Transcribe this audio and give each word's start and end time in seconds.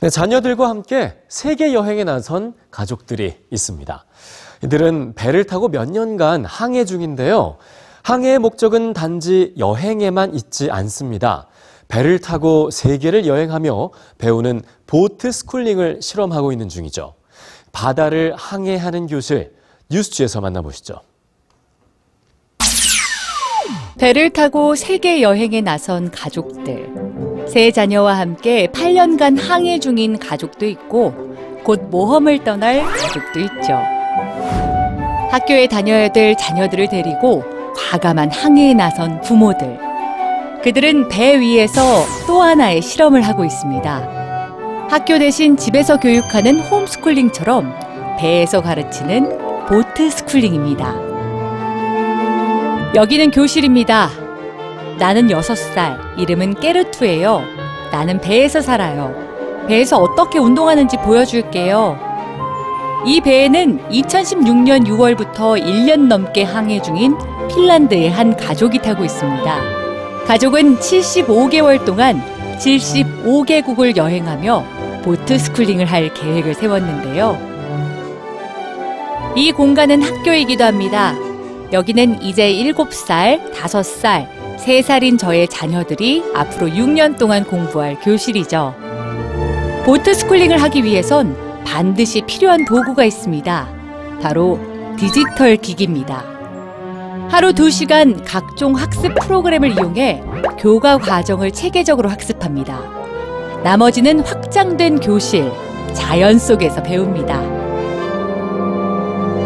네, 0.00 0.10
자녀들과 0.10 0.68
함께 0.68 1.14
세계 1.28 1.74
여행에 1.74 2.04
나선 2.04 2.54
가족들이 2.70 3.34
있습니다. 3.50 4.04
이들은 4.62 5.14
배를 5.14 5.42
타고 5.44 5.68
몇 5.68 5.90
년간 5.90 6.44
항해 6.44 6.84
중인데요. 6.84 7.56
항해의 8.02 8.38
목적은 8.38 8.92
단지 8.92 9.54
여행에만 9.58 10.34
있지 10.36 10.70
않습니다. 10.70 11.48
배를 11.88 12.20
타고 12.20 12.70
세계를 12.70 13.26
여행하며 13.26 13.90
배우는 14.18 14.62
boat 14.86 15.32
schooling을 15.32 16.00
실험하고 16.00 16.52
있는 16.52 16.68
중이죠. 16.68 17.14
바다를 17.72 18.34
항해하는 18.36 19.08
교실 19.08 19.52
뉴스G에서 19.90 20.40
만나보시죠. 20.40 21.00
배를 23.98 24.30
타고 24.30 24.76
세계 24.76 25.22
여행에 25.22 25.60
나선 25.60 26.12
가족들. 26.12 27.07
세 27.58 27.72
자녀와 27.72 28.16
함께 28.16 28.68
8년간 28.68 29.36
항해 29.36 29.80
중인 29.80 30.20
가족도 30.20 30.64
있고 30.64 31.12
곧 31.64 31.88
모험을 31.90 32.44
떠날 32.44 32.84
가족도 32.84 33.40
있죠. 33.40 33.82
학교에 35.32 35.66
다녀야 35.66 36.06
될 36.06 36.36
자녀들을 36.36 36.88
데리고 36.88 37.42
과감한 37.74 38.30
항해에 38.30 38.74
나선 38.74 39.20
부모들. 39.22 39.76
그들은 40.62 41.08
배 41.08 41.40
위에서 41.40 42.04
또 42.28 42.42
하나의 42.42 42.80
실험을 42.80 43.22
하고 43.22 43.44
있습니다. 43.44 44.86
학교 44.88 45.18
대신 45.18 45.56
집에서 45.56 45.98
교육하는 45.98 46.60
홈스쿨링처럼 46.60 47.74
배에서 48.20 48.62
가르치는 48.62 49.66
보트 49.66 50.10
스쿨링입니다. 50.10 50.94
여기는 52.94 53.32
교실입니다. 53.32 54.27
나는 54.98 55.28
6살, 55.28 56.18
이름은 56.18 56.54
깨르투예요. 56.54 57.42
나는 57.92 58.20
배에서 58.20 58.60
살아요. 58.60 59.14
배에서 59.68 59.98
어떻게 59.98 60.38
운동하는지 60.38 60.96
보여줄게요. 60.98 61.98
이 63.06 63.20
배에는 63.20 63.88
2016년 63.90 64.86
6월부터 64.86 65.62
1년 65.62 66.08
넘게 66.08 66.42
항해 66.42 66.82
중인 66.82 67.16
핀란드의 67.48 68.10
한 68.10 68.36
가족이 68.36 68.80
타고 68.80 69.04
있습니다. 69.04 69.60
가족은 70.26 70.78
75개월 70.78 71.84
동안 71.84 72.20
75개국을 72.58 73.96
여행하며 73.96 74.64
보트 75.04 75.38
스쿨링을 75.38 75.86
할 75.86 76.12
계획을 76.12 76.54
세웠는데요. 76.54 77.38
이 79.36 79.52
공간은 79.52 80.02
학교이기도 80.02 80.64
합니다. 80.64 81.14
여기는 81.72 82.22
이제 82.22 82.50
7살, 82.52 83.52
5살, 83.52 84.26
3살인 84.64 85.18
저의 85.18 85.48
자녀들이 85.48 86.24
앞으로 86.34 86.68
6년 86.68 87.18
동안 87.18 87.44
공부할 87.44 88.00
교실이죠. 88.00 88.74
boat 89.84 90.14
schooling을 90.14 90.60
하기 90.62 90.84
위해선 90.84 91.36
반드시 91.64 92.22
필요한 92.22 92.64
도구가 92.64 93.04
있습니다. 93.04 93.68
바로 94.20 94.58
디지털 94.98 95.56
기기입니다. 95.56 96.24
하루 97.30 97.52
2시간 97.52 98.22
각종 98.24 98.74
학습 98.74 99.14
프로그램을 99.20 99.72
이용해 99.72 100.22
교과 100.58 100.98
과정을 100.98 101.52
체계적으로 101.52 102.08
학습합니다. 102.08 102.80
나머지는 103.62 104.20
확장된 104.20 105.00
교실, 105.00 105.50
자연 105.92 106.38
속에서 106.38 106.82
배웁니다. 106.82 107.40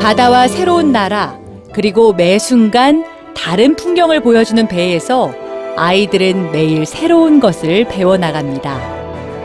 바다와 0.00 0.48
새로운 0.48 0.92
나라, 0.92 1.38
그리고 1.72 2.12
매 2.12 2.38
순간 2.38 3.04
다른 3.36 3.76
풍경을 3.76 4.20
보여주는 4.20 4.66
배에서 4.66 5.32
아이들은 5.76 6.52
매일 6.52 6.86
새로운 6.86 7.38
것을 7.38 7.84
배워나갑니다. 7.84 8.96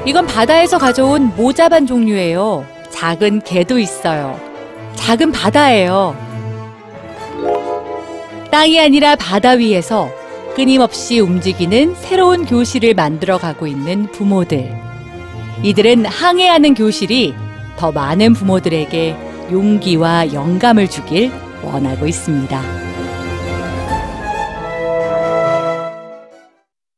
이건 0.05 0.25
바다에서 0.25 0.77
가져온 0.77 1.33
모자반 1.35 1.85
종류예요. 1.85 2.65
작은 2.89 3.41
개도 3.41 3.77
있어요. 3.77 4.39
작은 4.95 5.31
바다예요. 5.31 6.15
땅이 8.49 8.79
아니라 8.79 9.15
바다 9.15 9.51
위에서 9.51 10.09
끊임없이 10.55 11.19
움직이는 11.19 11.93
새로운 11.95 12.45
교실을 12.45 12.93
만들어 12.93 13.37
가고 13.37 13.67
있는 13.67 14.07
부모들. 14.11 14.73
이들은 15.63 16.05
항해하는 16.05 16.73
교실이 16.73 17.35
더 17.77 17.91
많은 17.91 18.33
부모들에게 18.33 19.15
용기와 19.51 20.33
영감을 20.33 20.89
주길 20.89 21.31
원하고 21.63 22.07
있습니다. 22.07 22.90